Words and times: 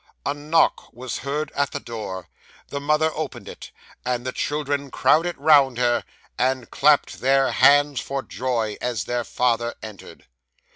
A 0.25 0.33
knock 0.33 0.91
was 0.91 1.19
heard 1.19 1.51
at 1.55 1.69
the 1.73 1.79
door; 1.79 2.27
the 2.69 2.79
mother 2.81 3.11
opened 3.13 3.47
it, 3.47 3.69
and 4.03 4.25
the 4.25 4.31
children 4.31 4.89
crowded 4.89 5.37
round 5.37 5.77
her, 5.77 6.03
and 6.39 6.71
clapped 6.71 7.19
their 7.19 7.51
hands 7.51 7.99
for 8.01 8.23
joy, 8.23 8.77
as 8.81 9.03
their 9.03 9.23
father 9.23 9.75
entered. 9.83 10.25